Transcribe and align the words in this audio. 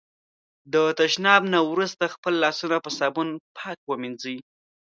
د 0.73 0.75
تشناب 0.99 1.41
نه 1.53 1.59
وروسته 1.71 2.13
خپل 2.15 2.33
لاسونه 2.43 2.77
په 2.85 2.89
صابون 2.97 3.29
پاک 3.57 3.77
ومېنځی. 3.85 4.37